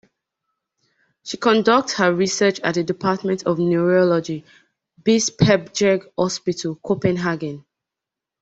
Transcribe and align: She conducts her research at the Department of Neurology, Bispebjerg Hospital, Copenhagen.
She 1.21 1.37
conducts 1.37 1.93
her 1.97 2.11
research 2.11 2.59
at 2.61 2.73
the 2.73 2.83
Department 2.83 3.43
of 3.45 3.59
Neurology, 3.59 4.43
Bispebjerg 5.03 6.05
Hospital, 6.17 6.79
Copenhagen. 6.83 7.63